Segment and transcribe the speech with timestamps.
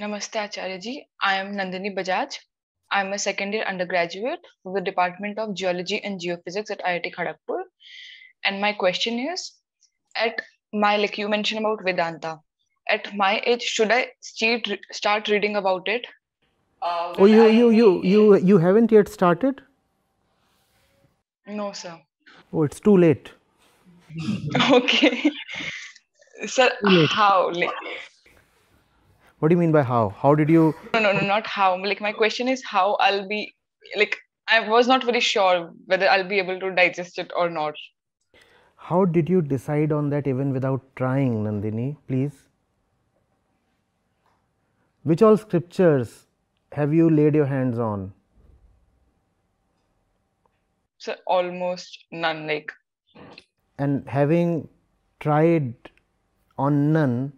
[0.00, 1.06] Namaste Acharya ji.
[1.20, 2.38] I am Nandini Bajaj.
[2.90, 7.14] I am a second year undergraduate from the Department of Geology and Geophysics at IIT
[7.14, 7.62] Kharagpur.
[8.44, 9.52] And my question is
[10.14, 10.40] at
[10.72, 12.40] my, like you mentioned about Vedanta,
[12.88, 16.06] at my age, should I start, start reading about it?
[16.82, 19.62] Uh, oh, you, you, you, you, you haven't yet started?
[21.46, 22.00] No, sir.
[22.52, 23.30] Oh, it's too late.
[24.70, 25.30] okay.
[26.46, 26.70] Sir,
[27.08, 27.50] how?
[27.52, 27.70] Like,
[29.38, 30.08] what do you mean by how?
[30.10, 30.74] How did you?
[30.94, 31.82] No, no, no, not how.
[31.82, 33.54] Like my question is how I'll be
[33.96, 34.16] like
[34.48, 37.74] I was not very sure whether I'll be able to digest it or not.
[38.76, 41.96] How did you decide on that even without trying, Nandini?
[42.06, 42.48] Please.
[45.02, 46.26] Which all scriptures
[46.72, 48.12] have you laid your hands on?
[50.98, 52.46] So almost none.
[52.46, 52.72] Like.
[53.78, 54.68] And having
[55.20, 55.74] tried
[56.56, 57.32] on none,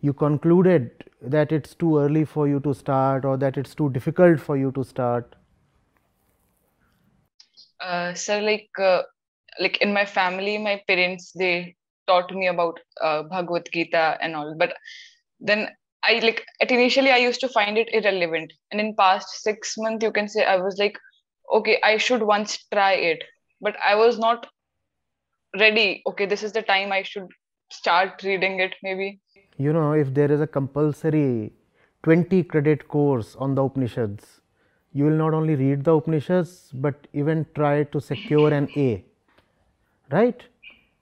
[0.00, 4.40] you concluded that it's too early for you to start or that it's too difficult
[4.40, 5.34] for you to start?
[7.80, 9.02] Uh, sir, like, uh,
[9.58, 11.74] like in my family, my parents they
[12.06, 14.74] taught me about uh, Bhagavad Gita and all, but
[15.40, 15.68] then
[16.02, 20.04] I like at initially I used to find it irrelevant, and in past six months
[20.04, 20.96] you can say I was like,
[21.52, 23.24] okay, I should once try it,
[23.60, 24.46] but I was not
[25.58, 26.02] ready.
[26.06, 27.26] Okay, this is the time I should
[27.72, 29.20] start reading it maybe
[29.58, 31.52] you know if there is a compulsory
[32.02, 34.40] 20 credit course on the upanishads
[34.92, 39.04] you will not only read the upanishads but even try to secure an a.
[40.10, 40.42] Right?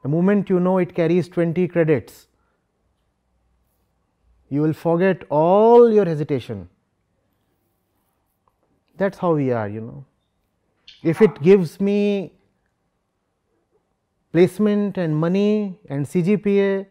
[0.02, 2.26] The moment you know it carries 20 credits
[4.48, 6.68] you will forget all your hesitation.
[8.96, 10.04] That's how we are you know.
[11.02, 12.32] If it gives me
[14.32, 16.86] placement and money and CGPA,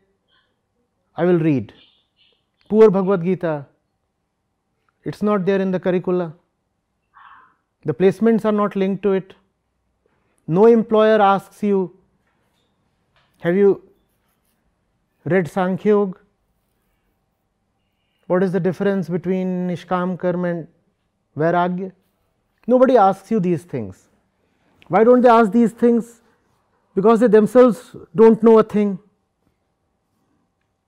[1.15, 1.73] I will read.
[2.69, 3.65] Poor Bhagavad Gita,
[5.03, 6.33] it is not there in the curricula.
[7.85, 9.33] The placements are not linked to it.
[10.47, 11.95] No employer asks you,
[13.41, 13.81] have you
[15.25, 16.11] read Sankhya
[18.27, 20.67] What is the difference between Nishkam Karma and
[21.37, 21.91] Vairagya?
[22.65, 24.07] Nobody asks you these things.
[24.87, 26.21] Why don't they ask these things?
[26.95, 28.99] because they themselves do not know a thing.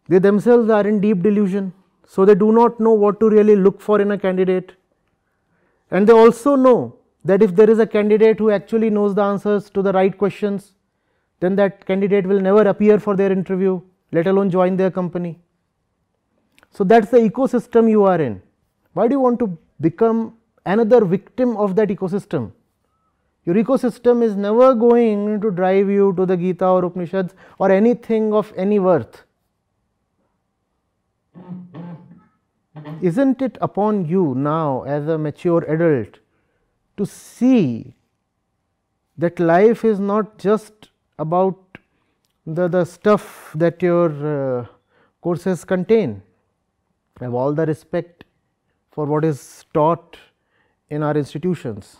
[0.08, 1.74] They themselves are in deep delusion.
[2.08, 4.74] So, they do not know what to really look for in a candidate.
[5.90, 9.70] And they also know that if there is a candidate who actually knows the answers
[9.72, 10.74] to the right questions,
[11.40, 15.40] then that candidate will never appear for their interview, let alone join their company.
[16.70, 18.42] So, that is the ecosystem you are in.
[18.94, 20.36] Why do you want to become
[20.66, 22.52] another victim of that ecosystem?
[23.46, 28.34] Your ecosystem is never going to drive you to the Gita or Upanishads or anything
[28.34, 29.25] of any worth.
[33.02, 36.20] Isn't it upon you now, as a mature adult,
[36.98, 37.96] to see
[39.18, 41.78] that life is not just about
[42.46, 44.66] the, the stuff that your uh,
[45.22, 46.22] courses contain?
[47.20, 48.26] I have all the respect
[48.92, 50.18] for what is taught
[50.90, 51.98] in our institutions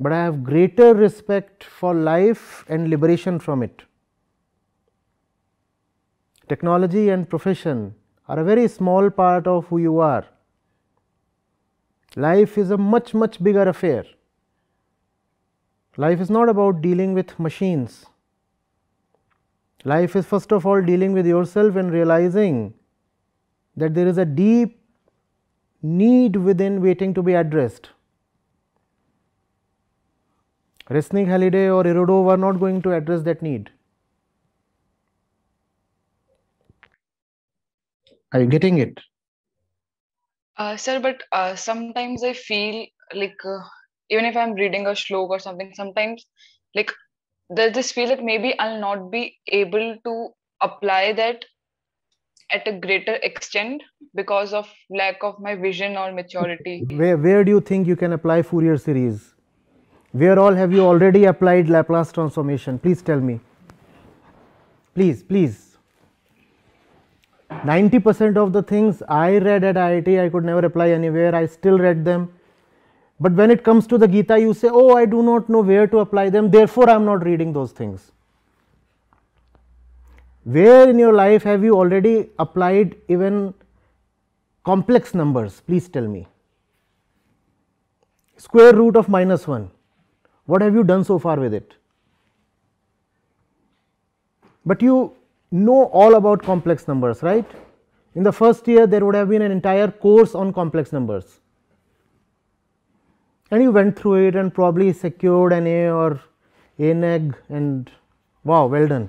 [0.00, 3.82] but I have greater respect for life and liberation from it.
[6.48, 7.94] Technology and profession
[8.28, 10.24] are a very small part of who you are.
[12.16, 14.04] Life is a much, much bigger affair.
[15.96, 18.06] Life is not about dealing with machines.
[19.84, 22.74] Life is first of all dealing with yourself and realizing
[23.76, 24.80] that there is a deep
[25.82, 27.90] need within waiting to be addressed.
[30.88, 33.70] Resnick Halliday or Irodov are not going to address that need.
[38.34, 38.98] Are you getting it?
[40.56, 42.84] Uh, sir, but uh, sometimes I feel
[43.14, 43.60] like uh,
[44.10, 46.26] even if I'm reading a shlok or something, sometimes
[46.74, 46.92] like
[47.48, 50.28] there's this feel that maybe I'll not be able to
[50.60, 51.44] apply that
[52.50, 53.82] at a greater extent
[54.16, 56.84] because of lack of my vision or maturity.
[56.90, 59.34] Where, where do you think you can apply Fourier series?
[60.10, 62.80] Where all have you already applied Laplace transformation?
[62.80, 63.38] Please tell me.
[64.94, 65.73] Please, please.
[67.64, 71.34] 90 percent of the things I read at IIT, I could never apply anywhere.
[71.34, 72.32] I still read them.
[73.20, 75.86] But when it comes to the Gita, you say, Oh, I do not know where
[75.86, 78.10] to apply them, therefore, I am not reading those things.
[80.44, 83.54] Where in your life have you already applied even
[84.64, 85.62] complex numbers?
[85.66, 86.26] Please tell me.
[88.36, 89.70] Square root of minus 1.
[90.46, 91.74] What have you done so far with it?
[94.66, 95.16] But you
[95.54, 97.46] know all about complex numbers, right?
[98.14, 101.40] In the first year, there would have been an entire course on complex numbers.
[103.50, 106.20] And you went through it and probably secured an A or
[106.78, 107.90] A neg and
[108.42, 109.08] wow, well done.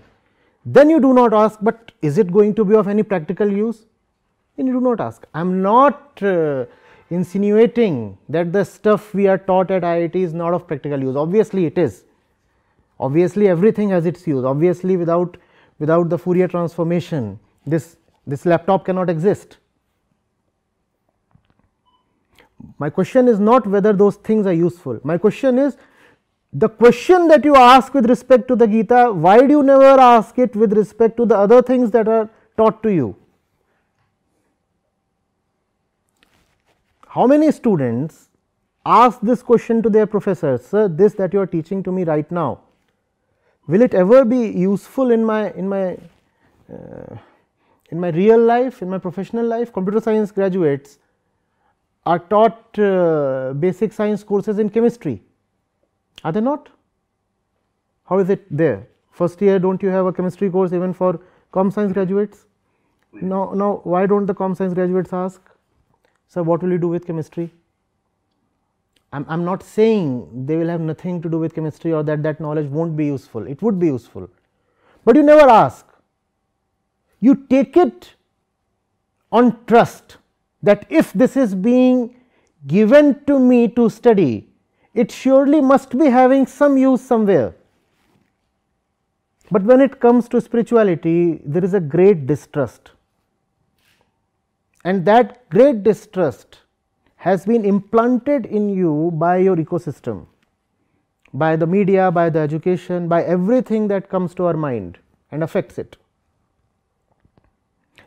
[0.65, 3.86] Then you do not ask, but is it going to be of any practical use?
[4.56, 5.25] Then you do not ask.
[5.33, 6.65] I am not uh,
[7.09, 11.15] insinuating that the stuff we are taught at IIT is not of practical use.
[11.15, 12.03] Obviously, it is.
[13.00, 14.44] Obviously, everything has its use.
[14.44, 15.38] Obviously, without
[15.80, 19.57] without the Fourier transformation, this this laptop cannot exist.
[22.80, 25.00] My question is not whether those things are useful.
[25.04, 25.77] My question is
[26.51, 30.39] the question that you ask with respect to the Gita, why do you never ask
[30.39, 33.16] it with respect to the other things that are taught to you?
[37.07, 38.30] How many students
[38.86, 42.30] ask this question to their professors, sir, this that you are teaching to me right
[42.31, 42.62] now,
[43.67, 45.97] will it ever be useful in my in my
[46.71, 47.17] uh,
[47.89, 49.71] in my real life, in my professional life?
[49.73, 50.97] Computer science graduates
[52.06, 55.21] are taught uh, basic science courses in chemistry,
[56.23, 56.69] are they not?
[58.06, 58.88] How is it there?
[59.12, 61.19] First year, don't you have a chemistry course even for
[61.51, 62.45] com science graduates?
[63.13, 65.41] Now, now, why don't the com science graduates ask?
[66.27, 67.51] So, what will you do with chemistry?
[69.15, 72.41] I am not saying they will have nothing to do with chemistry or that that
[72.41, 74.29] knowledge not be useful, it would be useful,
[75.06, 75.85] but you never ask.
[77.21, 78.15] You take it
[79.31, 80.17] on trust
[80.63, 82.15] that if this is being
[82.67, 84.50] given to me to study,
[84.94, 87.56] it surely must be having some use somewhere.
[89.50, 92.91] But when it comes to spirituality, there is a great distrust
[94.83, 96.59] and that great distrust
[97.25, 100.27] has been implanted in you by your ecosystem,
[101.33, 105.00] by the media, by the education, by everything that comes to our mind
[105.31, 105.98] and affects it.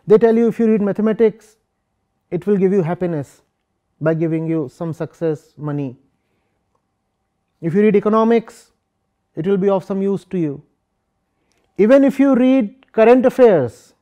[0.06, 1.56] They tell you if you read mathematics,
[2.30, 3.42] it will give you happiness
[4.00, 5.96] by giving you some success, money.
[7.60, 8.70] If you read economics,
[9.34, 10.62] it will be of some use to you.
[11.76, 13.94] Even if you read current affairs,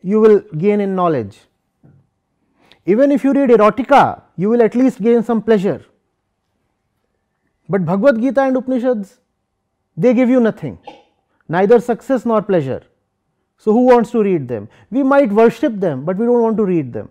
[0.00, 1.38] you will gain in knowledge.
[2.86, 5.84] Even if you read erotica, you will at least gain some pleasure.
[7.68, 9.20] But Bhagavad Gita and Upanishads,
[9.96, 10.78] they give you nothing,
[11.48, 12.82] neither success nor pleasure.
[13.56, 14.68] So, who wants to read them?
[14.90, 17.10] We might worship them, but we do not want to read them.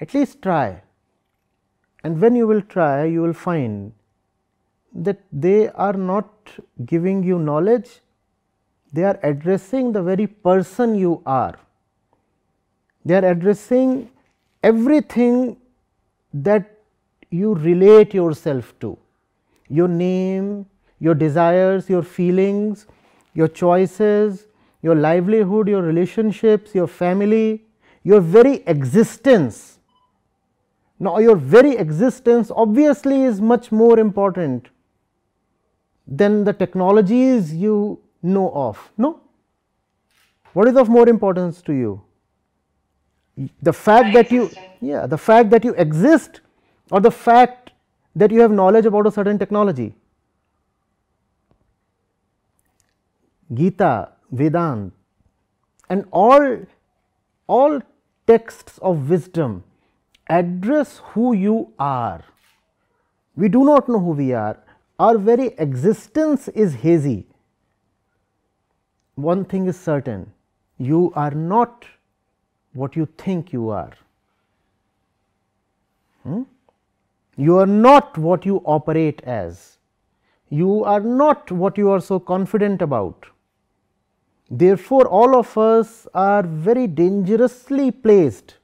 [0.00, 0.82] At least try.
[2.04, 3.92] And when you will try, you will find
[4.94, 6.28] that they are not
[6.84, 8.00] giving you knowledge,
[8.92, 11.58] they are addressing the very person you are.
[13.04, 14.10] They are addressing
[14.62, 15.56] everything
[16.34, 16.78] that
[17.30, 18.98] you relate yourself to
[19.68, 20.66] your name,
[20.98, 22.86] your desires, your feelings,
[23.34, 24.46] your choices,
[24.82, 27.64] your livelihood, your relationships, your family,
[28.02, 29.78] your very existence.
[30.98, 34.68] Now, your very existence obviously is much more important
[36.06, 38.90] than the technologies you know of.
[38.98, 39.20] No?
[40.52, 42.02] What is of more importance to you?
[43.62, 44.50] The fact that you,
[44.80, 46.40] yeah, the fact that you exist
[46.90, 47.72] or the fact
[48.14, 49.94] that you have knowledge about a certain technology.
[53.52, 54.92] Gita, Vedanta
[55.88, 56.66] and all,
[57.46, 57.80] all
[58.26, 59.64] texts of wisdom
[60.28, 62.22] address who you are.
[63.36, 64.58] We do not know who we are,
[64.98, 67.26] our very existence is hazy
[69.28, 70.32] one thing is certain
[70.78, 71.84] you are not
[72.72, 73.92] what you think you are.
[76.22, 76.42] Hmm?
[77.36, 79.78] You are not what you operate as.
[80.50, 83.26] You are not what you are so confident about.
[84.50, 88.56] Therefore, all of us are very dangerously placed.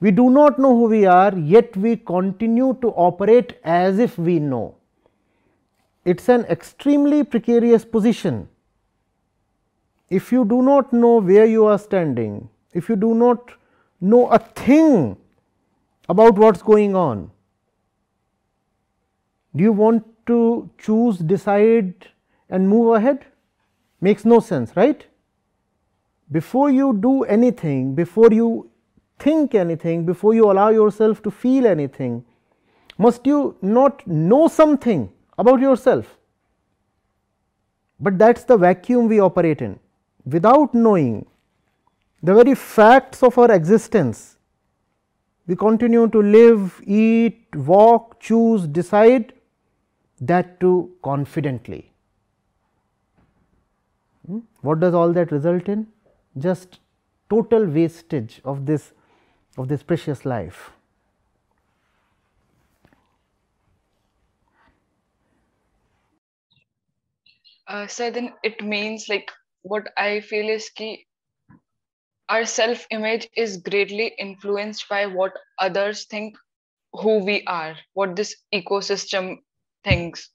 [0.00, 4.40] We do not know who we are, yet we continue to operate as if we
[4.40, 4.74] know.
[6.04, 8.48] It is an extremely precarious position
[10.10, 13.52] if you do not know where you are standing, if you do not
[14.00, 15.16] know a thing
[16.08, 17.30] about what is going on,
[19.54, 22.08] do you want to choose, decide
[22.48, 23.26] and move ahead?
[24.00, 25.06] Makes no sense, right?
[26.30, 28.70] Before you do anything, before you
[29.18, 32.24] think anything, before you allow yourself to feel anything,
[32.96, 36.16] must you not know something about yourself?
[37.98, 39.78] But that is the vacuum we operate in
[40.24, 41.26] without knowing
[42.22, 44.36] the very facts of our existence,
[45.46, 49.32] we continue to live, eat, walk, choose, decide
[50.20, 51.92] that too confidently.
[54.26, 54.40] Hmm?
[54.60, 55.86] What does all that result in?
[56.38, 56.78] Just
[57.28, 58.92] total wastage of this
[59.56, 60.70] of this precious life.
[67.66, 69.30] Uh, so then it means like
[69.62, 71.06] what I feel is key
[72.30, 76.36] our self image is greatly influenced by what others think
[76.92, 79.38] who we are, what this ecosystem
[79.84, 80.30] thinks.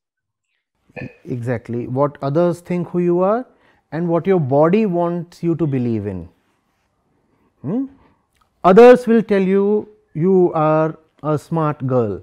[1.25, 1.87] Exactly.
[1.87, 3.45] What others think who you are
[3.91, 6.29] and what your body wants you to believe in.
[7.61, 7.85] Hmm?
[8.63, 12.21] Others will tell you you are a smart girl.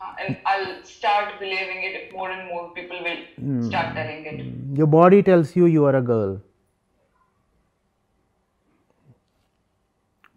[0.00, 4.78] Uh, and I'll start believing it more and more people will start telling it.
[4.78, 6.40] Your body tells you you are a girl.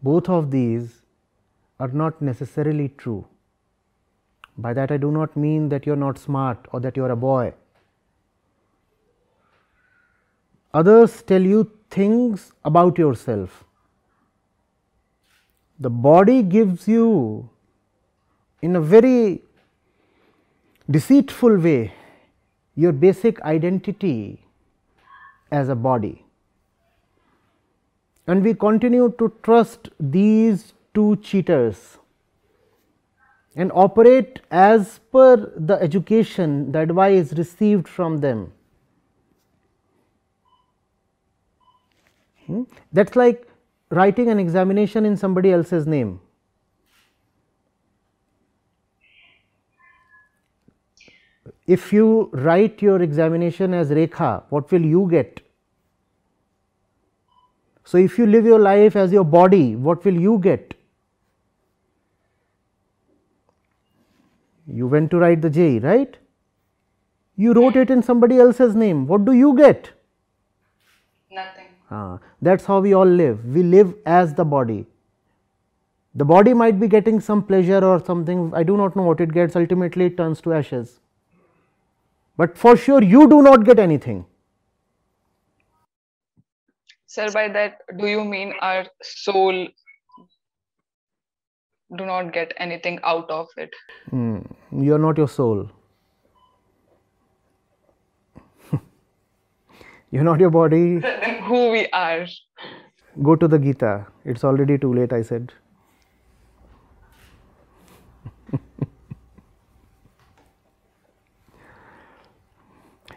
[0.01, 1.01] Both of these
[1.79, 3.27] are not necessarily true.
[4.57, 7.11] By that, I do not mean that you are not smart or that you are
[7.11, 7.53] a boy.
[10.73, 13.63] Others tell you things about yourself.
[15.79, 17.49] The body gives you,
[18.61, 19.41] in a very
[20.91, 21.93] deceitful way,
[22.75, 24.43] your basic identity
[25.51, 26.25] as a body
[28.31, 31.97] and we continue to trust these two cheaters
[33.55, 38.43] and operate as per the education the advice received from them.
[42.45, 42.63] Hmm?
[42.93, 43.47] That is like
[43.89, 46.19] writing an examination in somebody else's name.
[51.65, 55.48] If you write your examination as Rekha, what will you get?
[57.89, 60.75] So, if you live your life as your body, what will you get?
[64.67, 66.15] You went to write the JEE, right?
[67.35, 69.07] You wrote it in somebody else's name.
[69.07, 69.89] What do you get?
[71.31, 71.65] Nothing.
[71.89, 73.43] Ah, that is how we all live.
[73.43, 74.85] We live as the body.
[76.13, 79.33] The body might be getting some pleasure or something, I do not know what it
[79.33, 80.99] gets, ultimately it turns to ashes.
[82.37, 84.25] But for sure, you do not get anything.
[87.11, 89.67] Sir, by that, do you mean our soul
[91.97, 93.71] do not get anything out of it?
[94.11, 95.71] Mm, you are not your soul.
[100.11, 100.99] you are not your body.
[100.99, 102.27] then who we are?
[103.23, 104.05] Go to the Gita.
[104.23, 105.51] It's already too late, I said.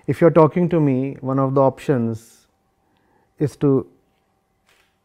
[0.06, 2.41] if you are talking to me, one of the options
[3.38, 3.86] is to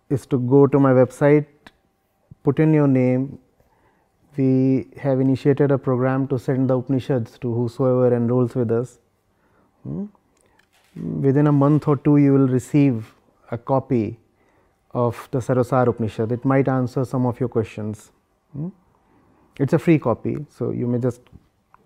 [0.09, 1.45] is to go to my website,
[2.43, 3.39] put in your name.
[4.37, 8.99] We have initiated a program to send the Upanishads to whosoever enrolls with us.
[9.83, 10.05] Hmm?
[10.95, 13.13] Within a month or two, you will receive
[13.51, 14.19] a copy
[14.91, 16.31] of the Sarvasar Upanishad.
[16.31, 18.11] It might answer some of your questions.
[18.53, 18.69] Hmm?
[19.59, 21.21] It's a free copy, so you may just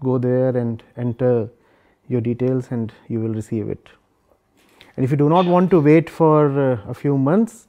[0.04, 1.50] go there and enter
[2.10, 3.90] your details and you will receive it.
[4.96, 7.68] And if you do not want to wait for uh, a few months,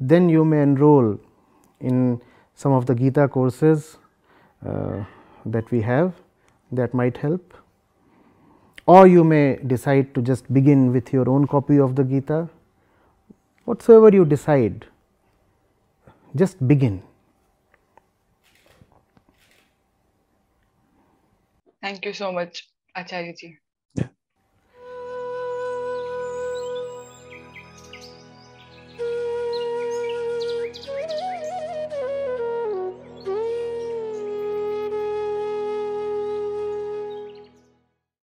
[0.00, 1.18] then you may enroll
[1.80, 2.20] in
[2.54, 3.98] some of the Gita courses
[4.66, 5.04] uh,
[5.46, 6.14] that we have
[6.70, 7.54] that might help
[8.86, 12.48] or you may decide to just begin with your own copy of the Gita.
[13.64, 14.86] Whatsoever you decide,
[16.34, 17.02] just begin.
[21.80, 23.58] Thank you so much, Acharya ji.